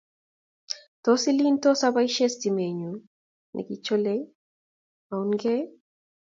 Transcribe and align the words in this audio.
Tos 1.09 1.21
iliin 1.31 1.51
ile 1.55 1.61
tos 1.65 1.81
aboishee 1.87 2.29
simet 2.35 2.73
nyu 2.79 2.91
nekichilei 3.53 4.21
aunikei? 5.13 5.61